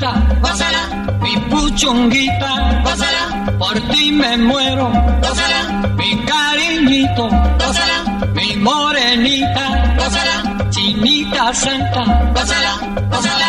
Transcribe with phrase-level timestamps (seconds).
[0.00, 4.90] Santa, gózala, mi puchunguita, gózala, por ti me muero,
[5.22, 7.28] gózala, mi cariñito,
[7.58, 12.02] gózala, mi morenita, gózala, chinita santa,
[12.34, 12.72] gózala,
[13.10, 13.48] gózala,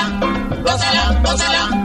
[0.63, 1.84] gózala, gózala,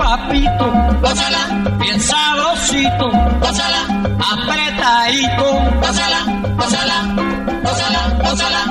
[0.00, 0.66] papito,
[1.02, 1.42] gózala,
[1.78, 3.06] bien sabrosito,
[3.42, 3.82] gózala,
[4.32, 5.46] apretadito,
[5.82, 6.20] gózala,
[6.56, 8.69] gózala, gózala, gózala, gózala,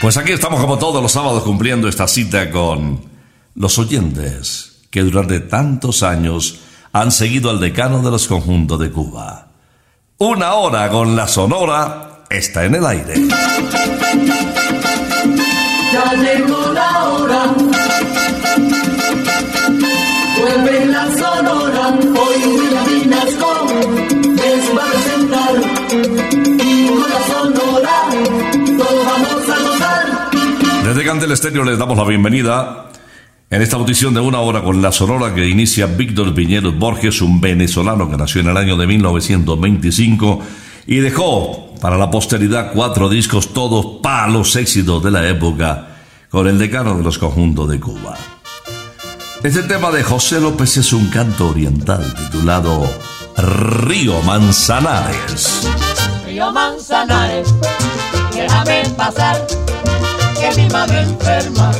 [0.00, 3.04] Pues aquí estamos como todos los sábados cumpliendo esta cita con
[3.54, 6.60] los oyentes que durante tantos años
[6.92, 9.48] han seguido al decano de los conjuntos de Cuba.
[10.16, 13.14] Una hora con la Sonora está en el aire.
[15.92, 17.54] Ya llegó la hora.
[20.38, 21.29] Vuelve la.
[30.90, 32.90] Desde Candel Estéreo les damos la bienvenida
[33.48, 37.40] en esta audición de una hora con la sonora que inicia Víctor Piñeros Borges, un
[37.40, 40.40] venezolano que nació en el año de 1925
[40.88, 45.98] y dejó para la posteridad cuatro discos todos palos éxitos de la época
[46.28, 48.16] con el decano de los conjuntos de Cuba.
[49.44, 52.82] Este tema de José López es un canto oriental titulado
[53.36, 55.68] Río Manzanares.
[56.26, 57.54] Río Manzanares,
[58.34, 59.46] déjame pasar,
[60.40, 61.70] que mi madre enferma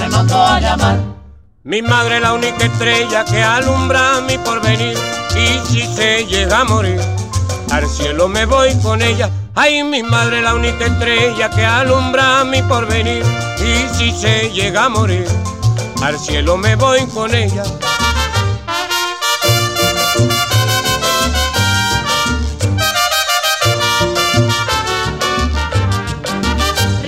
[0.00, 0.98] me mandó a llamar.
[1.62, 4.98] Mi madre la única estrella que alumbra mi porvenir
[5.36, 7.00] y si se llega a morir,
[7.70, 9.30] al cielo me voy con ella.
[9.54, 13.24] Ay, mi madre la única estrella que alumbra mi porvenir
[13.60, 15.26] y si se llega a morir,
[16.02, 17.62] al cielo me voy con ella.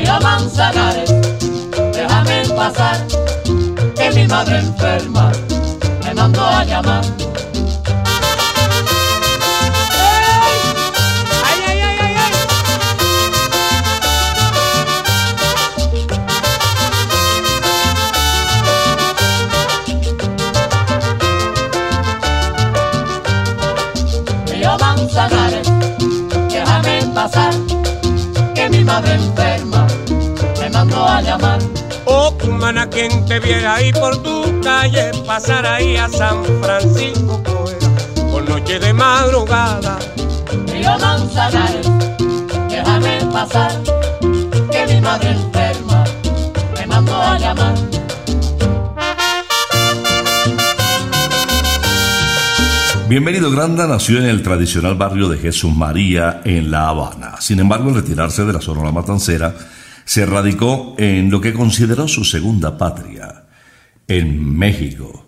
[0.00, 1.12] Río Manzanares,
[1.92, 3.06] déjame pasar,
[3.94, 5.30] que mi madre enferma
[6.02, 7.04] me mandó a llamar.
[24.78, 25.68] Manzanares,
[26.48, 27.52] déjame pasar,
[28.54, 29.49] que mi madre enferma
[31.20, 31.58] a llamar.
[32.06, 37.76] Oh, cumana, quien te viera ahí por tu calle, pasar ahí a San Francisco, pues,
[38.30, 39.98] por noche de madrugada.
[40.66, 41.88] Río Manzanares,
[42.68, 43.72] déjame pasar,
[44.72, 46.04] que mi madre enferma
[46.74, 47.74] me mandó a llamar.
[53.08, 57.40] Bienvenido Granda nació en el tradicional barrio de Jesús María en La Habana.
[57.40, 59.52] Sin embargo, al retirarse de la Sonora Matancera,
[60.10, 63.44] se radicó en lo que consideró su segunda patria,
[64.08, 65.24] en México.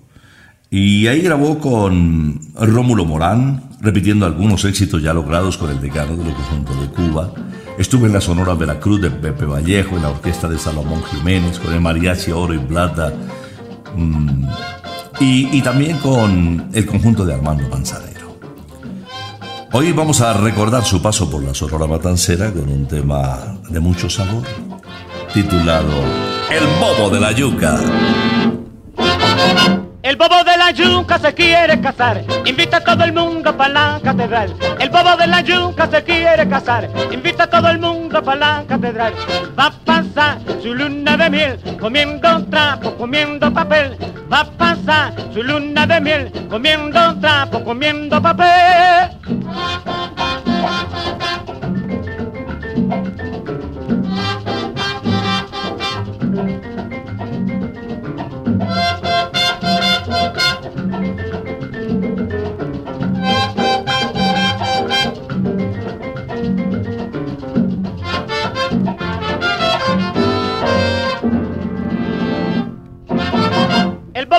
[0.70, 6.24] Y ahí grabó con Rómulo Morán, repitiendo algunos éxitos ya logrados con el decano de
[6.24, 7.32] los conjuntos de Cuba.
[7.78, 11.72] Estuve en la Sonora Veracruz de Pepe Vallejo, en la orquesta de Salomón Jiménez, con
[11.72, 13.12] el mariachi Oro y Plata,
[13.94, 14.44] mm,
[15.20, 18.12] y, y también con el conjunto de Armando Manzanero.
[19.74, 24.10] Hoy vamos a recordar su paso por la Sonora Matancera con un tema de mucho
[24.10, 24.42] sabor,
[25.32, 25.90] titulado
[26.50, 27.78] El Bobo de la Yuca.
[30.02, 34.00] El bobo de la yuca se quiere casar, invita a todo el mundo para la
[34.02, 34.52] catedral.
[34.78, 38.64] El bobo de la yuca se quiere casar, invita a todo el mundo para la
[38.66, 39.14] catedral.
[39.58, 43.96] Va a pasar su luna de miel, comiendo trapo, comiendo papel.
[44.30, 49.12] Va a pasar su luna de miel, comiendo trapo, comiendo papel.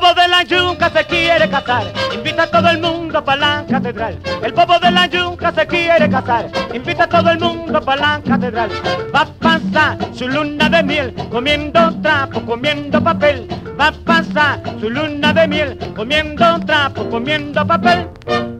[0.04, 4.20] Bobo de la yuca se quiere casar, invita a todo el mundo para la catedral.
[4.44, 8.22] El bobo de la yuca se quiere casar, invita a todo el mundo para la
[8.22, 8.70] catedral.
[9.16, 13.48] Va a pasar su luna de miel, comiendo trapo, comiendo papel.
[13.80, 18.53] Va a pasar su luna de miel, comiendo trapo, comiendo papel.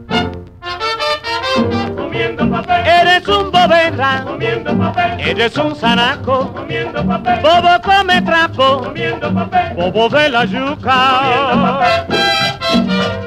[3.24, 5.20] Eres un bobera, comiendo papel.
[5.20, 7.40] Eres un zanaco, comiendo papel.
[7.40, 9.74] Bobo come trapo, comiendo papel.
[9.74, 13.23] Bobo de la yuca, comiendo papel.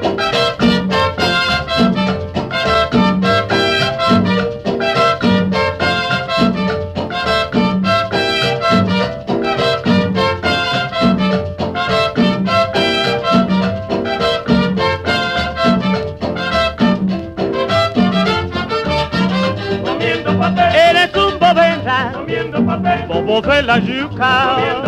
[23.08, 23.80] Bobo de la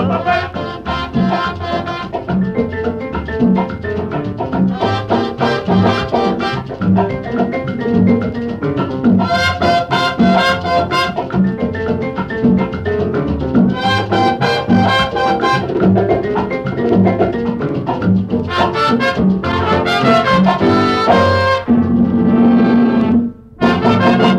[0.08, 0.60] papel.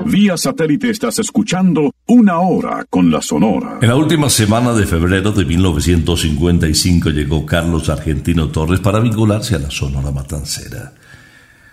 [0.05, 3.77] Vía satélite estás escuchando Una Hora con la Sonora.
[3.82, 9.60] En la última semana de febrero de 1955 llegó Carlos Argentino Torres para vincularse a
[9.60, 10.91] la Sonora Matancera.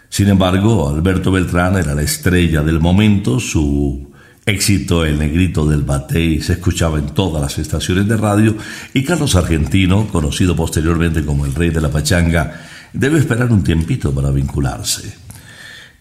[0.09, 4.13] Sin embargo, Alberto Beltrán era la estrella del momento, su
[4.47, 8.57] éxito El Negrito del Batey se escuchaba en todas las estaciones de radio
[8.95, 12.61] y Carlos Argentino, conocido posteriormente como el rey de la pachanga,
[12.93, 15.17] debe esperar un tiempito para vincularse.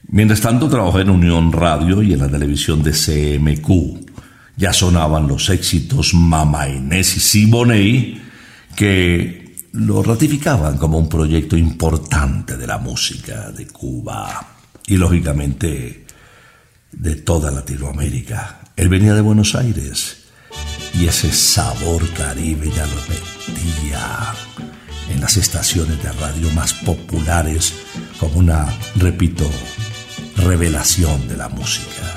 [0.09, 4.06] Mientras tanto trabajó en Unión Radio y en la televisión de CMQ.
[4.57, 8.21] Ya sonaban los éxitos Mama Inés y Siboney
[8.75, 16.05] que lo ratificaban como un proyecto importante de la música de Cuba y lógicamente
[16.91, 18.61] de toda Latinoamérica.
[18.75, 20.23] Él venía de Buenos Aires
[20.93, 24.33] y ese sabor caribe ya lo metía
[25.09, 27.73] en las estaciones de radio más populares
[28.19, 29.47] como una, repito,
[30.37, 32.16] revelación de la música.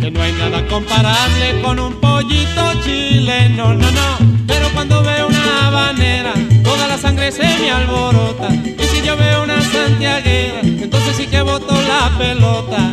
[0.00, 4.18] que no hay nada comparable con un pollito chileno, no, no.
[4.46, 6.32] Pero cuando veo una habanera,
[6.64, 8.48] toda la sangre se me alborota.
[8.54, 12.92] Y si yo veo una santiaguera, entonces sí que boto la pelota.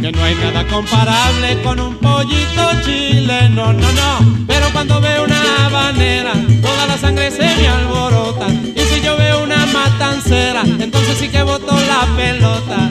[0.00, 4.44] que no hay nada comparable con un pollito chileno, no, no.
[4.46, 8.46] Pero cuando veo una habanera, toda la sangre se me alborota.
[8.48, 12.90] Y si yo veo una matancera, entonces sí que boto la pelota.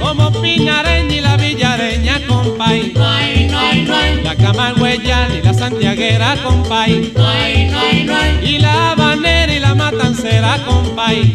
[0.00, 2.94] Como Pinareña y la Villareña, compay.
[4.22, 7.12] La Camagüeyana y la Santiaguera, compay.
[8.42, 11.34] Y la Habanera y la Matancera, compay.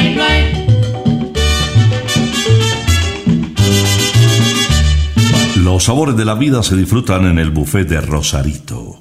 [5.61, 8.99] Los sabores de la vida se disfrutan en el buffet de Rosarito.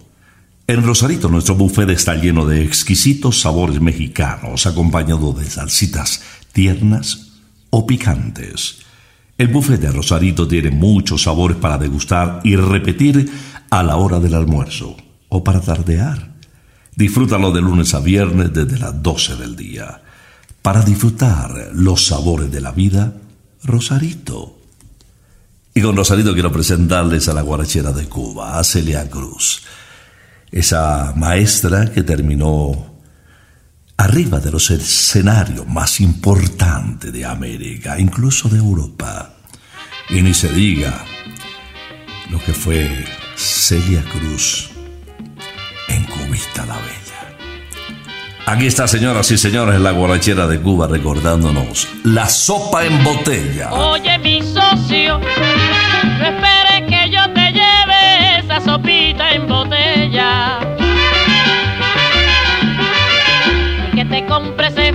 [0.67, 6.21] En Rosarito nuestro buffet está lleno de exquisitos sabores mexicanos, acompañado de salsitas
[6.53, 7.31] tiernas
[7.71, 8.81] o picantes.
[9.39, 13.33] El buffet de Rosarito tiene muchos sabores para degustar y repetir
[13.71, 14.99] a la hora del almuerzo
[15.31, 16.35] o para tardear.
[16.95, 20.03] Disfrútalo de lunes a viernes desde las 12 del día.
[20.61, 23.15] Para disfrutar los sabores de la vida,
[23.63, 24.60] Rosarito.
[25.75, 29.63] Y con Rosarito quiero presentarles a la guarachera de Cuba, a Celia Cruz,
[30.51, 32.91] esa maestra que terminó
[33.97, 39.37] arriba de los escenarios más importantes de América, incluso de Europa.
[40.09, 41.05] Y ni se diga
[42.31, 43.05] lo que fue
[43.37, 44.71] Celia Cruz
[45.89, 47.10] en Cubista la Bella.
[48.51, 53.73] Aquí está, señoras y señores, la guarachera de Cuba recordándonos la sopa en botella.
[53.73, 60.59] Oye, mi socio, no esperes que yo te lleve esa sopita en botella.
[63.85, 64.90] Ni que te compres ese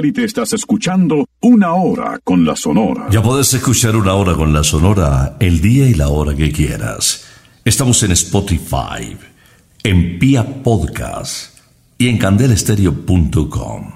[0.00, 3.08] satélite estás escuchando Una Hora con la Sonora.
[3.10, 7.24] Ya podés escuchar una hora con la Sonora el día y la hora que quieras.
[7.66, 9.14] Estamos en Spotify,
[9.82, 11.58] en Pia Podcast
[11.98, 13.92] y en candelestereo.com.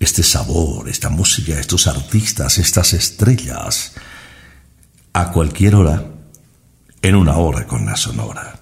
[0.00, 3.94] Este sabor, esta música, estos artistas, estas estrellas,
[5.12, 6.04] a cualquier hora,
[7.00, 8.58] en una hora con la Sonora.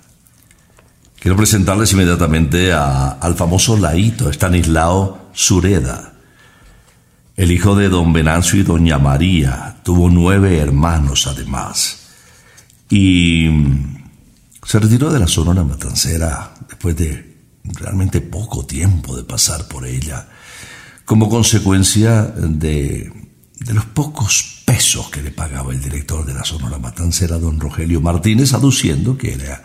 [1.19, 6.10] Quiero presentarles inmediatamente a- al famoso Laito Stanislao Sureda.
[7.41, 12.01] El hijo de don Venancio y doña María tuvo nueve hermanos además.
[12.91, 14.11] Y mm,
[14.63, 20.29] se retiró de la Sonora Matancera después de realmente poco tiempo de pasar por ella,
[21.07, 23.11] como consecuencia de,
[23.59, 28.03] de los pocos pesos que le pagaba el director de la Sonora Matancera, don Rogelio
[28.03, 29.65] Martínez, aduciendo que era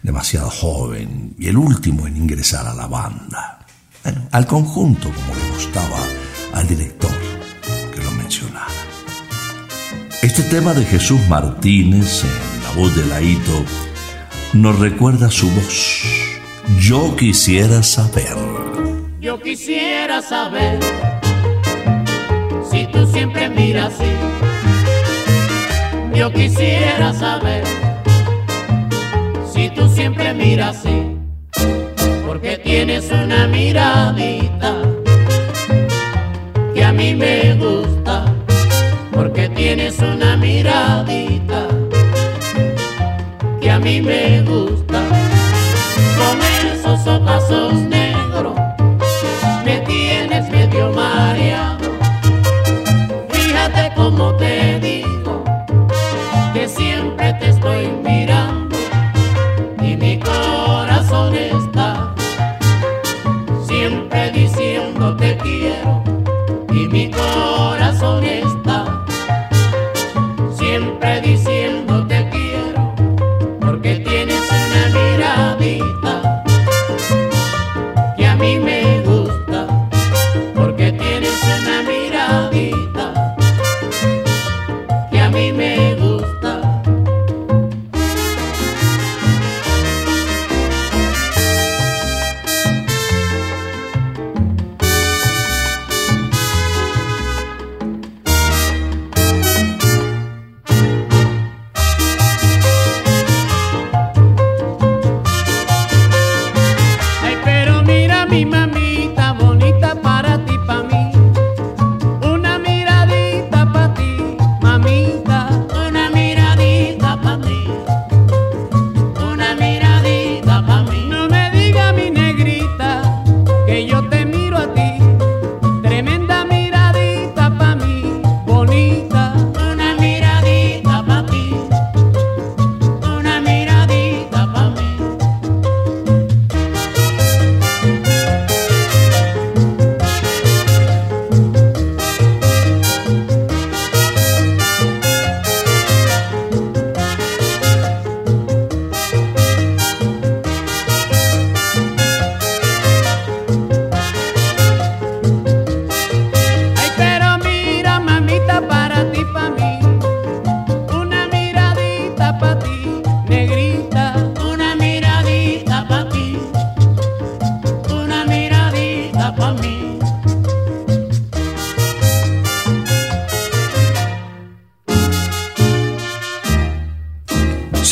[0.00, 3.66] demasiado joven y el último en ingresar a la banda.
[4.04, 5.98] Bueno, al conjunto, como le gustaba
[6.56, 7.10] al director
[7.94, 8.66] que lo mencionara.
[10.22, 13.62] Este tema de Jesús Martínez en la voz de Laito
[14.54, 16.02] nos recuerda su voz.
[16.80, 18.36] Yo quisiera saber.
[19.20, 20.80] Yo quisiera saber
[22.70, 24.12] si tú siempre miras así.
[26.14, 27.64] Yo quisiera saber
[29.52, 31.18] si tú siempre miras así.
[32.26, 35.05] Porque tienes una miradita
[36.76, 38.26] que a mí me gusta.
[39.10, 41.68] Porque tienes una miradita
[43.60, 45.00] que a mí me gusta.
[46.18, 46.36] Con
[46.70, 48.65] esos ojazos negros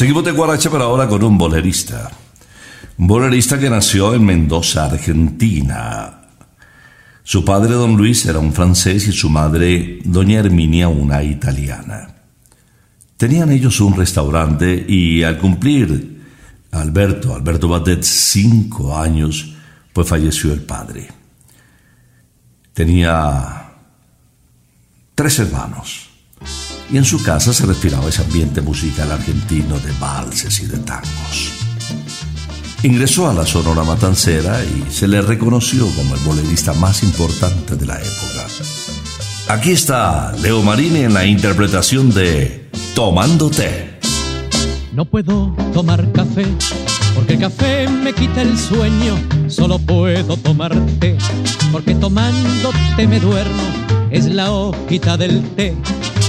[0.05, 2.11] Seguimos de Guaracha, pero ahora con un bolerista.
[2.99, 6.27] Un bolerista que nació en Mendoza, Argentina.
[7.23, 12.17] Su padre, don Luis, era un francés y su madre, doña Herminia, una italiana.
[13.17, 16.21] Tenían ellos un restaurante y al cumplir
[16.73, 19.55] Alberto, Alberto Batet, cinco años,
[19.95, 21.09] pues falleció el padre.
[22.75, 23.73] Tenía
[25.15, 26.04] tres hermanos
[26.91, 31.53] y en su casa se respiraba ese ambiente musical argentino de valses y de tangos.
[32.83, 37.87] Ingresó a la Sonora Matancera y se le reconoció como el bolerista más importante de
[37.87, 38.47] la época.
[39.49, 43.99] Aquí está Leo Marini en la interpretación de Tomando Té.
[44.93, 46.47] No puedo tomar café
[47.15, 49.17] porque el café me quita el sueño.
[49.49, 51.17] Solo puedo tomar té
[51.73, 53.63] porque tomando té me duermo.
[54.11, 55.75] Es la hojita del té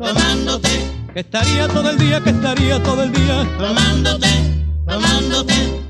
[0.00, 0.70] tomándote,
[1.12, 4.28] que estaría todo el día, que estaría todo el día, tomándote,
[4.86, 5.89] tomándote.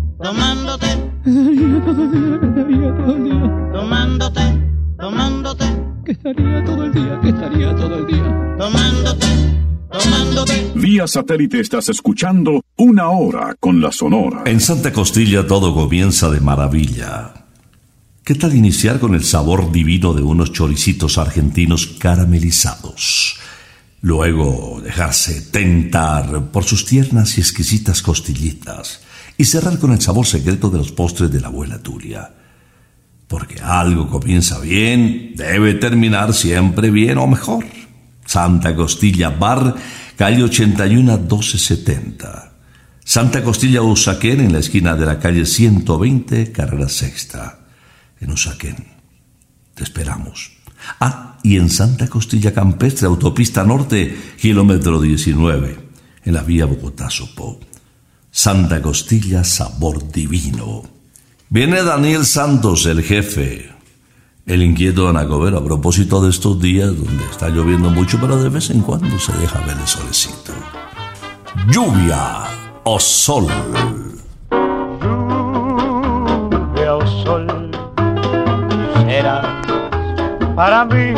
[0.21, 0.87] tomándote.
[1.23, 4.41] Que estaría todo el día, que estaría todo el día tomándote,
[4.99, 5.65] tomándote.
[6.05, 9.27] Que estaría todo el día, que estaría todo el día tomándote,
[9.91, 10.71] tomándote.
[10.75, 14.43] Vía satélite estás escuchando una hora con la Sonora.
[14.45, 17.33] En Santa Costilla todo comienza de maravilla.
[18.23, 23.39] ¿Qué tal iniciar con el sabor divino de unos choricitos argentinos caramelizados?
[24.01, 29.01] Luego dejarse tentar por sus tiernas y exquisitas costillitas
[29.41, 32.31] y cerrar con el sabor secreto de los postres de la abuela Tulia.
[33.27, 37.65] Porque algo comienza bien, debe terminar siempre bien o mejor.
[38.23, 39.75] Santa Costilla Bar,
[40.15, 42.53] calle 81 1270.
[43.03, 47.61] Santa Costilla Usaquén en la esquina de la calle 120, carrera sexta.
[48.19, 48.75] En Usaquén.
[49.73, 50.51] Te esperamos.
[50.99, 55.79] Ah, y en Santa Costilla Campestre, autopista norte, kilómetro 19,
[56.25, 57.70] en la vía Bogotá-Sopó.
[58.31, 60.83] Santa Costilla, sabor divino.
[61.49, 63.69] Viene Daniel Santos, el jefe,
[64.45, 68.69] el inquieto Anacobero, a propósito de estos días donde está lloviendo mucho, pero de vez
[68.69, 70.53] en cuando se deja ver el solecito.
[71.69, 72.43] Lluvia
[72.85, 73.47] o sol.
[76.81, 77.71] lluvia o sol
[79.05, 79.45] serás
[80.55, 81.13] para mí,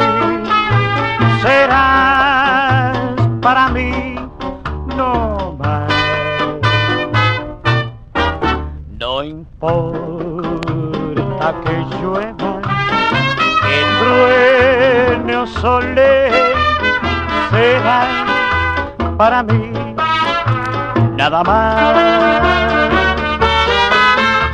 [15.63, 16.30] truene o sole,
[17.52, 18.08] serás
[19.17, 19.71] para mí
[21.15, 21.95] nada más.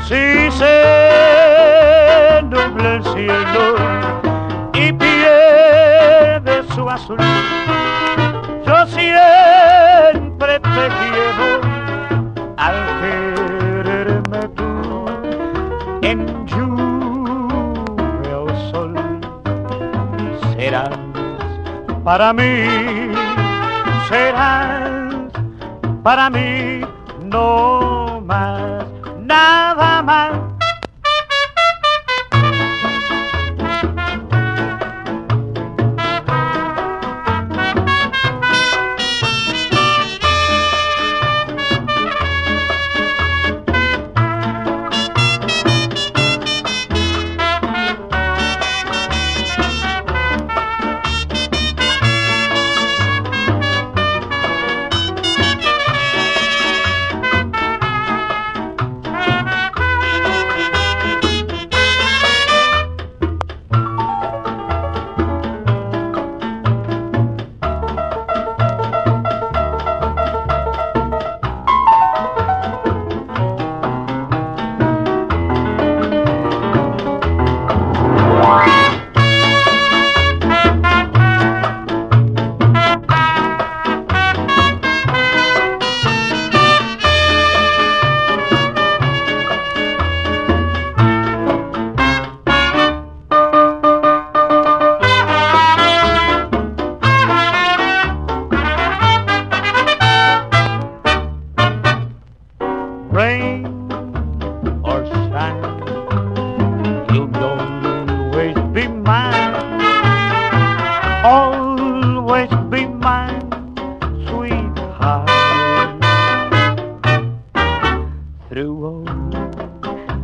[0.08, 3.76] Si se nubla el cielo
[4.74, 7.18] y pierde su azul,
[8.66, 11.69] yo siempre te quiero
[22.10, 23.14] para mí
[24.10, 25.14] serás,
[26.02, 26.82] para mí
[27.22, 28.84] no más,
[29.20, 30.49] nada más.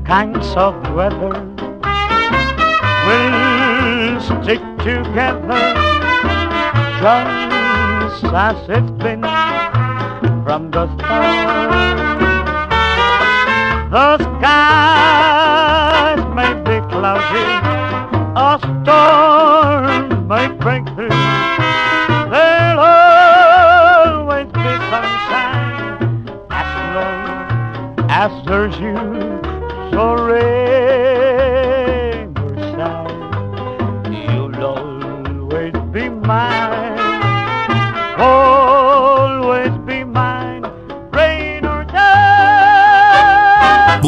[0.05, 1.33] Kinds of weather,
[3.07, 5.73] we'll stick together,
[7.01, 9.23] just as it's been
[10.43, 11.47] from the start.
[13.89, 17.64] The skies may be cloudy,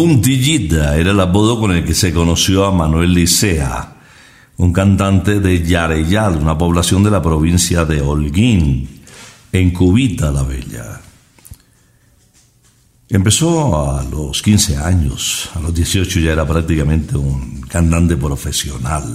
[0.07, 3.97] Puntillita era el apodo con el que se conoció a Manuel Licea,
[4.55, 9.01] un cantante de Yareyal, una población de la provincia de Holguín,
[9.51, 11.01] en Cubita la Bella.
[13.09, 19.13] Empezó a los 15 años, a los 18 ya era prácticamente un cantante profesional.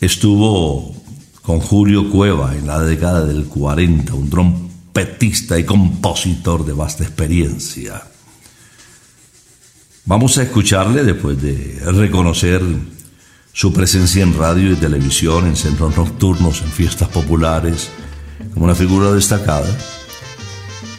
[0.00, 0.96] Estuvo
[1.42, 8.09] con Julio Cueva en la década del 40, un trompetista y compositor de vasta experiencia.
[10.04, 12.62] Vamos a escucharle después de reconocer
[13.52, 17.90] su presencia en radio y televisión, en centros nocturnos, en fiestas populares,
[18.54, 19.68] como una figura destacada.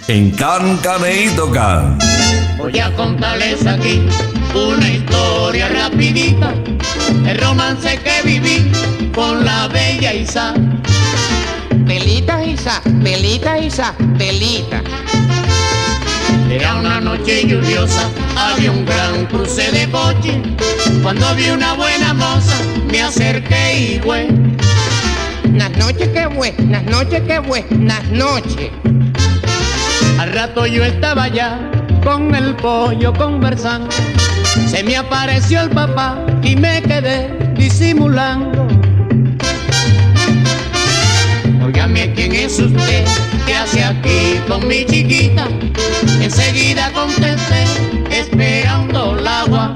[0.08, 1.98] En Can Caneito Can.
[2.58, 4.02] Voy a contarles aquí
[4.54, 6.54] una historia rapidita,
[7.26, 8.72] el romance que viví
[9.14, 10.54] con la bella Isa.
[11.86, 14.84] Delita, Isa, delita, Isa, delita.
[16.52, 20.42] Era una noche lluviosa, había un gran cruce de coche.
[21.02, 22.54] Cuando vi una buena moza,
[22.92, 24.28] me acerqué y güey.
[25.54, 28.70] Las noches que buenas noches que buenas noches.
[30.20, 31.58] Al rato yo estaba ya
[32.04, 33.96] con el pollo conversando.
[34.68, 38.68] Se me apareció el papá y me quedé disimulando.
[41.64, 43.06] Óigame, ¿quién es usted?
[43.46, 45.48] ¿Qué hace aquí con mi chiquita?
[46.22, 47.64] Enseguida contesté,
[48.10, 49.74] esperando el agua.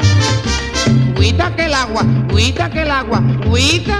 [1.15, 3.99] Cuita que el agua, cuita que el agua, cuita.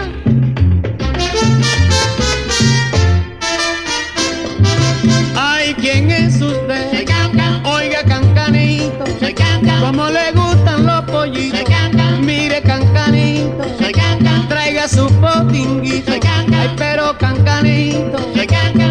[5.36, 6.91] Ay, ¿quién es usted?
[6.91, 11.60] Soy Cancan, Oiga, cancanito, soy Cancan, ¿cómo le gustan los pollitos?
[11.60, 16.12] soy Cancan, Mire, cancanito, soy Cancan, traiga su potinguito.
[16.12, 16.54] Soy Cancan.
[16.54, 18.85] Ay, pero cancanito, soy Cancan.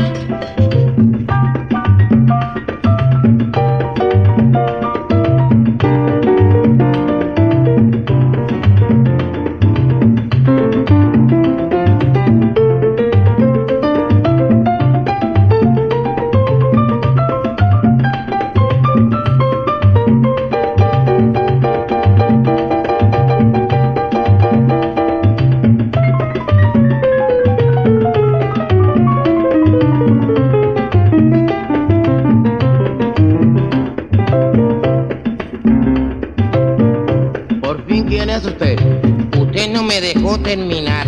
[40.45, 41.07] Terminar.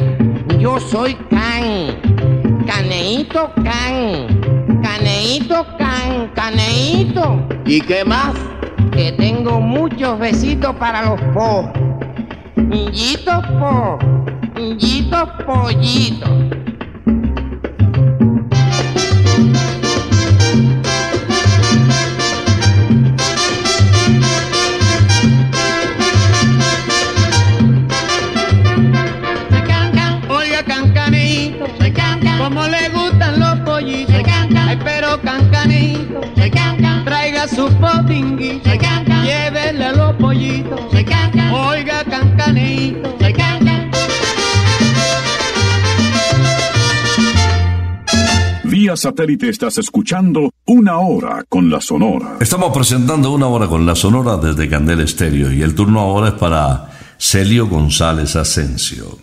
[0.59, 2.01] Yo soy Can,
[2.67, 7.47] caneito can, caneito can, caneito.
[7.65, 8.35] ¿Y qué más?
[8.93, 11.71] Que tengo muchos besitos para los po.
[12.93, 13.99] Yito po,
[14.79, 16.27] yito pollito.
[37.49, 40.81] Su potingui, se cancan, llévele los pollitos,
[41.53, 43.91] oiga cancanito, se cancan.
[48.65, 52.37] Vía satélite estás escuchando Una Hora con la Sonora.
[52.41, 56.35] Estamos presentando una hora con la Sonora desde Candel Estéreo y el turno ahora es
[56.35, 59.19] para Celio González Asensio.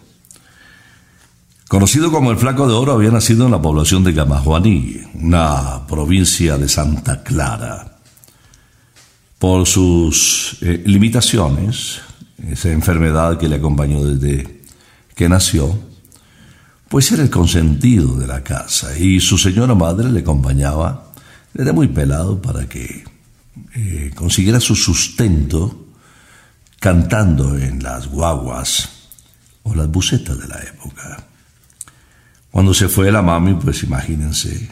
[1.67, 6.57] Conocido como el Flaco de Oro, había nacido en la población de Gamajuaní, una provincia
[6.57, 7.92] de Santa Clara.
[9.43, 11.99] Por sus eh, limitaciones,
[12.47, 14.61] esa enfermedad que le acompañó desde
[15.15, 15.77] que nació,
[16.87, 21.11] pues era el consentido de la casa y su señora madre le acompañaba
[21.53, 23.03] desde muy pelado para que
[23.75, 25.87] eh, consiguiera su sustento
[26.79, 29.09] cantando en las guaguas
[29.63, 31.21] o las bucetas de la época.
[32.49, 34.69] Cuando se fue la mami, pues imagínense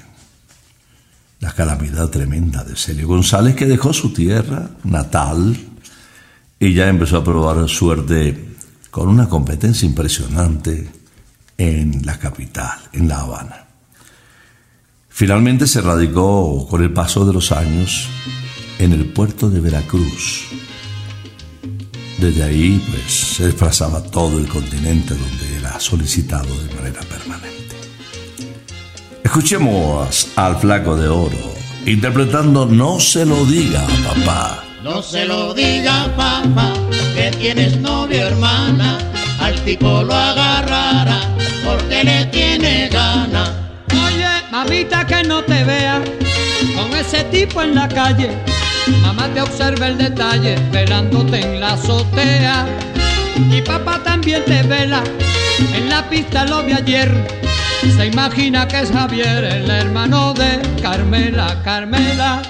[1.41, 5.57] la calamidad tremenda de Celio González que dejó su tierra natal
[6.59, 8.55] y ya empezó a probar suerte
[8.91, 10.89] con una competencia impresionante
[11.57, 13.65] en la capital, en La Habana.
[15.09, 18.07] Finalmente se radicó con el paso de los años
[18.77, 20.45] en el puerto de Veracruz.
[22.19, 27.60] Desde ahí, pues, se desplazaba todo el continente donde era solicitado de manera permanente.
[29.31, 31.37] Escuchemos al Flaco de Oro
[31.85, 34.61] interpretando No se lo diga, papá.
[34.83, 36.73] No se lo diga papá,
[37.15, 38.97] que tienes novio hermana,
[39.39, 41.21] al tipo lo agarrará,
[41.63, 43.71] porque le tiene gana.
[44.05, 46.03] Oye, mamita, que no te vea
[46.75, 48.31] con ese tipo en la calle.
[49.01, 52.67] Mamá te observa el detalle, velándote en la azotea.
[53.49, 55.01] Y papá también te vela,
[55.73, 57.50] en la pista lo vi ayer.
[57.81, 62.41] Se imagina que es Javier, el hermano de Carmela, Carmela.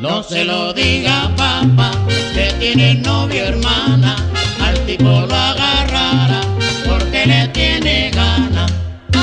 [0.00, 1.92] No se lo diga papá,
[2.34, 4.16] que tiene novio hermana,
[4.62, 6.40] al tipo lo agarrará,
[6.86, 8.66] porque le tiene gana.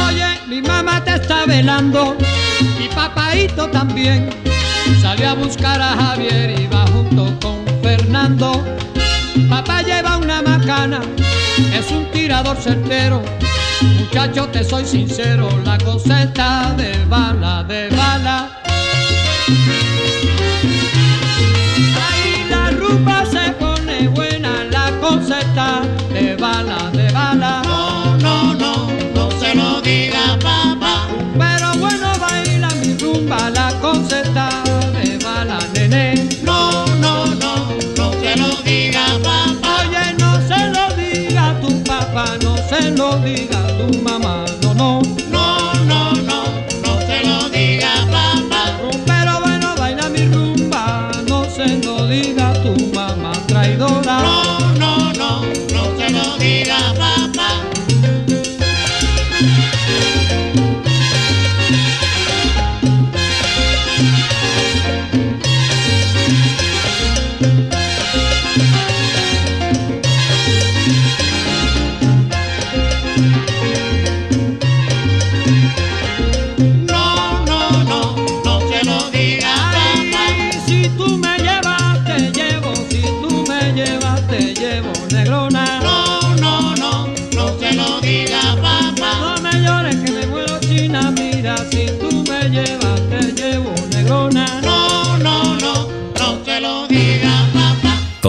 [0.07, 2.15] Oye, mi mamá te está velando,
[2.79, 4.29] mi papaito también.
[5.01, 8.63] Salió a buscar a Javier y va junto con Fernando.
[9.49, 11.01] Papá lleva una macana,
[11.73, 13.21] es un tirador certero.
[13.99, 18.49] Muchacho, te soy sincero, la cosa está de bala, de bala.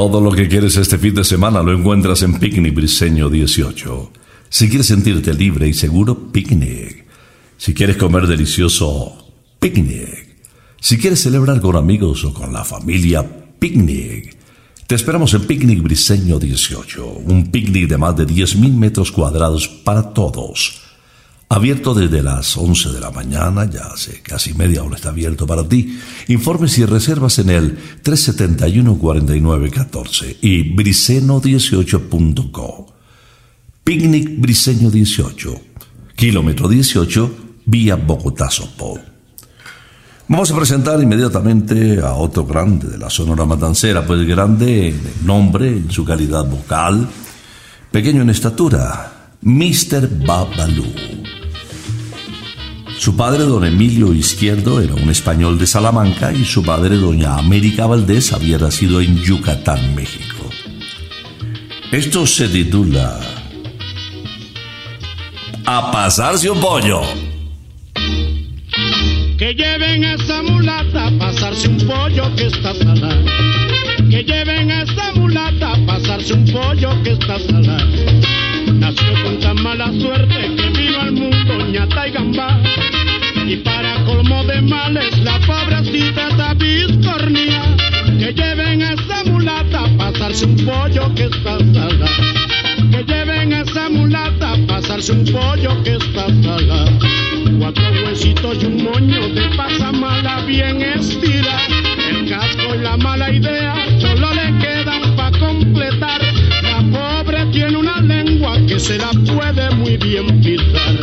[0.08, 4.10] Todo lo que quieres este fin de semana lo encuentras en Picnic Briseño 18.
[4.48, 7.04] Si quieres sentirte libre y seguro, picnic.
[7.58, 9.30] Si quieres comer delicioso,
[9.60, 10.38] picnic.
[10.80, 13.22] Si quieres celebrar con amigos o con la familia,
[13.58, 14.34] picnic.
[14.86, 20.14] Te esperamos en Picnic Briseño 18, un picnic de más de 10.000 metros cuadrados para
[20.14, 20.87] todos.
[21.50, 25.66] Abierto desde las 11 de la mañana, ya hace casi media hora está abierto para
[25.66, 25.98] ti.
[26.28, 32.94] Informes y reservas en el 371-4914 y briceno18.co.
[33.82, 35.58] Picnic Briseño 18,
[36.14, 39.00] kilómetro 18, vía Bogotá-Sopó.
[40.28, 45.68] Vamos a presentar inmediatamente a otro grande de la Sonora Matancera, pues grande en nombre,
[45.68, 47.08] en su calidad vocal,
[47.90, 50.10] pequeño en estatura, Mr.
[50.26, 51.17] Babalú.
[52.98, 57.86] Su padre, don Emilio Izquierdo, era un español de Salamanca y su madre, doña América
[57.86, 60.50] Valdés, había nacido en Yucatán, México.
[61.92, 63.20] Esto se titula
[65.64, 67.02] A pasarse un pollo.
[69.38, 73.24] Que lleven a esa mulata a pasarse un pollo que está salado.
[74.10, 78.37] Que lleven a esa mulata a pasarse un pollo que está salado.
[78.74, 82.60] Nació con tan mala suerte que vino al mundo ñata y gambá.
[83.46, 87.62] Y para colmo de males, la pobrecita está biscornía.
[88.18, 92.06] Que lleven a esa mulata a pasarse un pollo que está salado.
[92.90, 96.98] Que lleven a esa mulata a pasarse un pollo que está salado.
[97.58, 101.58] Cuatro huesitos y un moño de pasa mala bien estira.
[102.10, 103.77] El casco y la mala idea
[108.78, 110.94] se la puede muy bien pisar.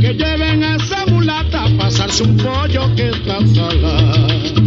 [0.00, 4.61] Que lleven a esa mulata a pasarse un pollo que está sola.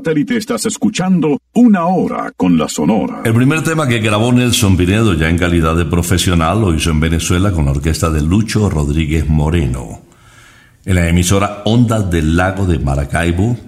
[0.00, 3.20] Satélite estás escuchando Una Hora con la Sonora.
[3.22, 7.00] El primer tema que grabó Nelson Pinedo ya en calidad de profesional lo hizo en
[7.00, 10.00] Venezuela con la orquesta de Lucho Rodríguez Moreno.
[10.86, 13.58] En la emisora Ondas del Lago de Maracaibo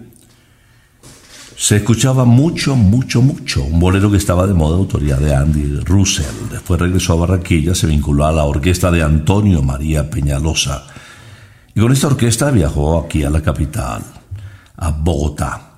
[1.54, 3.62] se escuchaba mucho, mucho, mucho.
[3.64, 6.48] Un bolero que estaba de moda, autoría de Andy Russell.
[6.50, 10.86] Después regresó a Barranquilla, se vinculó a la orquesta de Antonio María Peñalosa.
[11.74, 14.02] Y con esta orquesta viajó aquí a la capital,
[14.76, 15.71] a Bogotá.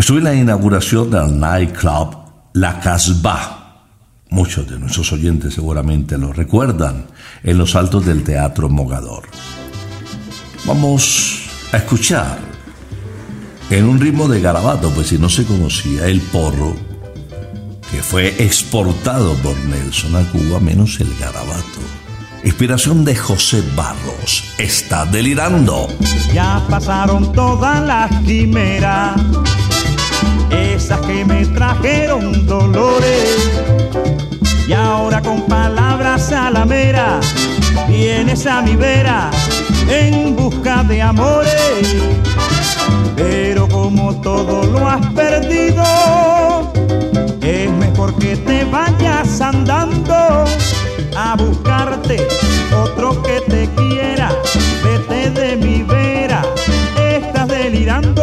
[0.00, 2.16] Estuve en la inauguración del nightclub
[2.54, 3.84] La Casbah.
[4.30, 7.04] Muchos de nuestros oyentes seguramente lo recuerdan,
[7.42, 9.24] en los altos del Teatro Mogador.
[10.64, 12.38] Vamos a escuchar
[13.68, 16.74] en un ritmo de garabato, pues si no se conocía el porro,
[17.90, 21.80] que fue exportado por Nelson a Cuba, menos el garabato.
[22.42, 24.44] Inspiración de José Barros.
[24.56, 25.88] Está delirando.
[26.32, 29.20] Ya pasaron todas las quimeras,
[30.50, 33.38] esas que me trajeron dolores.
[34.66, 37.26] Y ahora con palabras salameras
[37.88, 39.30] vienes a mi vera
[39.88, 41.86] en busca de amores.
[43.16, 45.82] Pero como todo lo has perdido,
[47.42, 50.44] es mejor que te vayas andando
[51.16, 52.26] a buscarte
[52.72, 54.30] otro que te quiera.
[54.82, 56.42] Vete de mi vera,
[56.96, 58.22] estás delirando,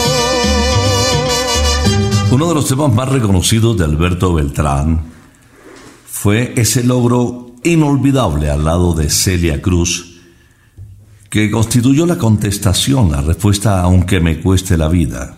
[2.41, 4.99] Uno de los temas más reconocidos de Alberto Beltrán
[6.07, 10.19] fue ese logro inolvidable al lado de Celia Cruz,
[11.29, 15.37] que constituyó la contestación, la respuesta aunque me cueste la vida.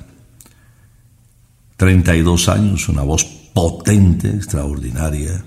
[1.76, 5.44] 32 años, una voz potente, extraordinaria,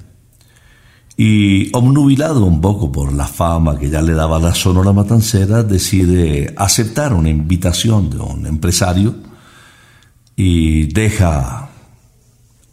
[1.16, 6.52] y obnubilado un poco por la fama que ya le daba la Sonora Matancera, decide
[6.54, 9.36] aceptar una invitación de un empresario
[10.37, 11.70] y deja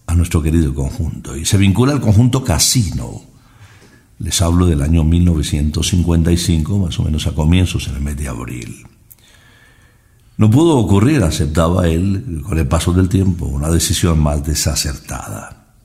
[0.05, 3.21] a nuestro querido conjunto y se vincula al conjunto Casino.
[4.19, 8.85] Les hablo del año 1955, más o menos a comienzos en el mes de abril.
[10.37, 15.75] No pudo ocurrir, aceptaba él, con el paso del tiempo, una decisión más desacertada.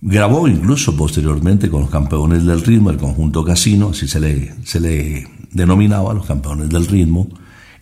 [0.00, 4.80] Grabó incluso posteriormente con los campeones del ritmo, el conjunto Casino, así se le, se
[4.80, 7.28] le denominaba los campeones del ritmo,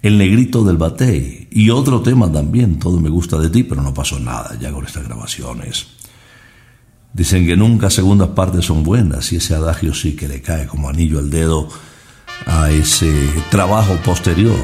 [0.03, 3.93] el negrito del batey y otro tema también, todo me gusta de ti, pero no
[3.93, 5.87] pasó nada ya con estas grabaciones.
[7.13, 10.89] Dicen que nunca segundas partes son buenas y ese adagio sí que le cae como
[10.89, 11.69] anillo al dedo
[12.47, 13.13] a ese
[13.51, 14.57] trabajo posterior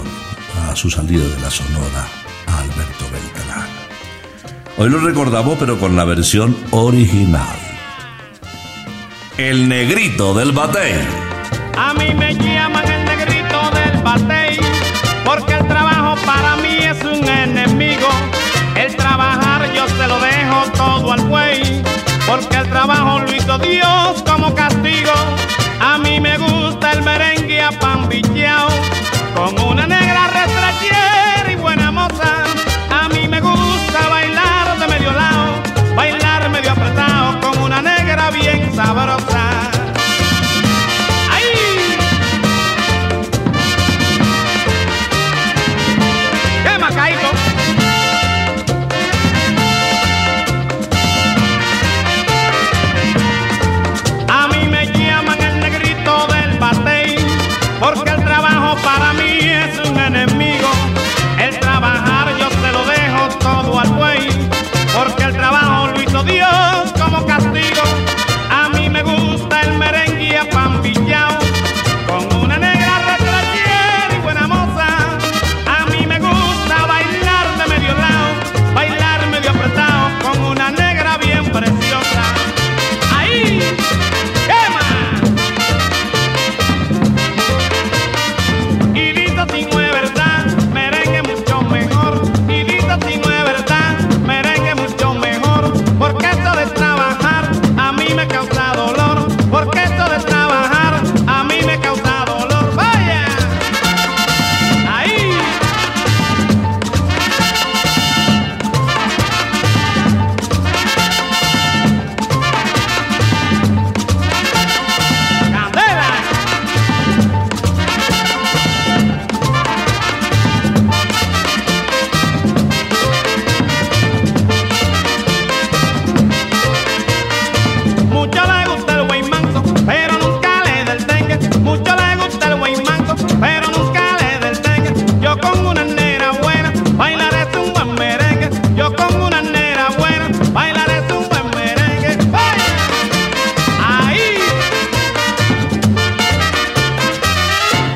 [0.65, 2.07] a su salida de la Sonora
[2.47, 3.69] a Alberto Beltrán.
[4.79, 7.57] Hoy lo recordamos pero con la versión original.
[9.37, 10.93] El negrito del batey.
[11.77, 14.46] A mí me llaman el negrito del batey,
[15.27, 18.09] porque el trabajo para mí es un enemigo.
[18.77, 21.83] El trabajar yo se lo dejo todo al buey,
[22.27, 25.13] porque el trabajo lo hizo Dios como castigo.
[25.81, 27.61] A mí me gusta el merengue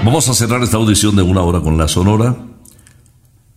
[0.02, 2.34] Vamos a cerrar esta audición de una hora con la Sonora,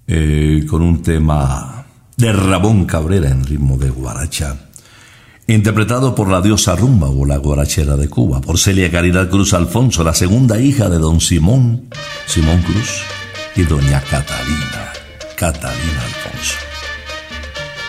[0.07, 1.85] eh, con un tema
[2.17, 4.57] de Ramón Cabrera en ritmo de guaracha,
[5.47, 10.03] interpretado por la diosa rumba o la guarachera de Cuba, por Celia Caridad Cruz Alfonso,
[10.03, 11.89] la segunda hija de don Simón,
[12.25, 13.03] Simón Cruz,
[13.55, 14.91] y doña Catalina,
[15.37, 16.55] Catalina Alfonso.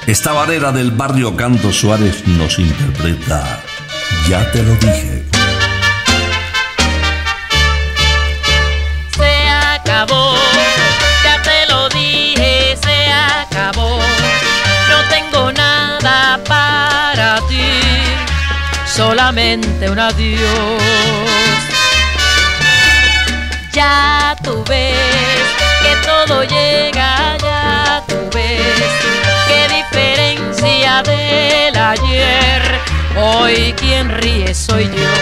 [0.07, 3.63] Esta barrera del barrio Canto Suárez nos interpreta
[4.29, 5.34] Ya te lo dije.
[18.95, 20.81] Solamente un adiós.
[23.73, 24.95] Ya tú ves
[25.83, 28.61] que todo llega, ya tú ves
[29.49, 32.63] qué diferencia del ayer.
[33.17, 35.13] Hoy quien ríe soy yo.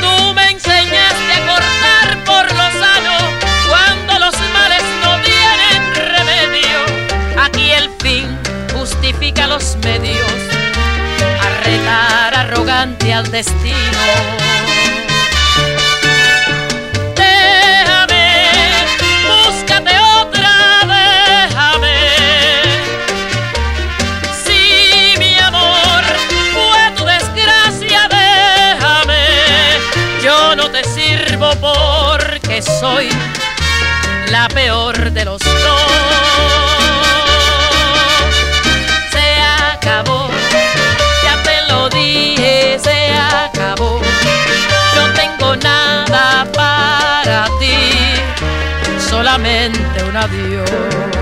[0.00, 3.16] Tú me enseñaste a cortar por lo sano
[3.68, 4.82] cuando los males
[11.98, 13.74] Arrogante al destino.
[17.14, 18.44] Déjame,
[19.26, 20.52] búscate otra,
[20.94, 21.98] déjame.
[24.44, 26.04] Si mi amor
[26.52, 29.24] fue tu desgracia, déjame.
[30.22, 33.08] Yo no te sirvo porque soy
[34.30, 35.95] la peor de los dos.
[50.16, 51.15] Adiós.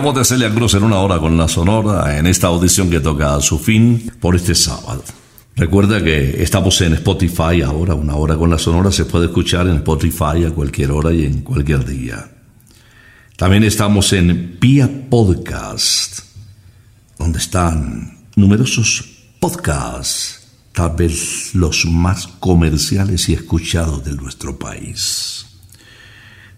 [0.00, 3.34] Voz de Celia Cruz en una hora con la Sonora, en esta audición que toca
[3.34, 5.02] a su fin por este sábado.
[5.54, 9.76] Recuerda que estamos en Spotify ahora, una hora con la Sonora se puede escuchar en
[9.76, 12.30] Spotify a cualquier hora y en cualquier día.
[13.36, 16.20] También estamos en Pia Podcast,
[17.18, 19.04] donde están numerosos
[19.40, 25.46] podcasts, tal vez los más comerciales y escuchados de nuestro país.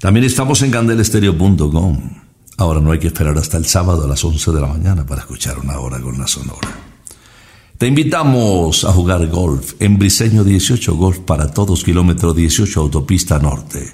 [0.01, 2.28] También estamos en candelestereo.com.
[2.59, 5.21] Ahora no hay que esperar hasta el sábado a las 11 de la mañana para
[5.21, 6.69] escuchar una hora con la Sonora.
[7.79, 13.89] Te invitamos a jugar golf en Briseño 18, golf para todos, kilómetro 18, autopista norte.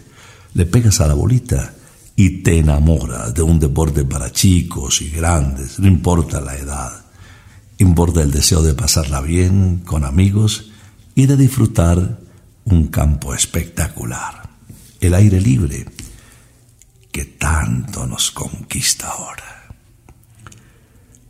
[0.55, 1.75] Le pegas a la bolita
[2.17, 7.05] y te enamoras de un deporte para chicos y grandes, no importa la edad.
[7.77, 10.71] Importa el deseo de pasarla bien con amigos
[11.15, 12.19] y de disfrutar
[12.65, 14.49] un campo espectacular.
[15.01, 15.85] El aire libre
[17.15, 19.71] que tanto nos conquista ahora.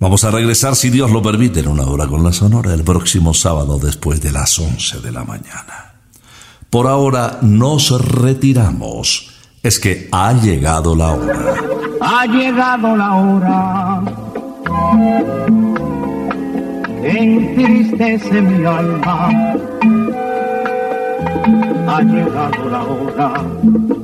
[0.01, 3.35] Vamos a regresar, si Dios lo permite, en una hora con la Sonora el próximo
[3.35, 5.97] sábado después de las 11 de la mañana.
[6.71, 9.35] Por ahora nos retiramos.
[9.63, 11.55] Es que ha llegado la hora.
[12.01, 14.03] Ha llegado la hora
[17.03, 19.29] entristece mi alma.
[21.89, 24.04] Ha llegado la hora